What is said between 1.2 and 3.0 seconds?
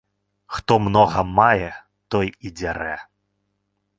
мае, той і дзярэ.